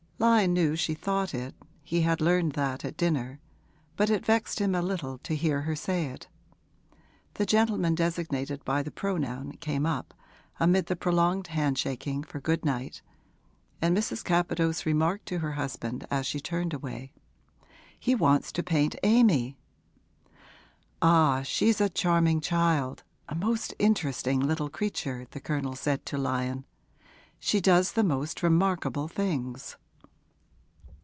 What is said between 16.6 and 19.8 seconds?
away, 'He wants to paint Amy.'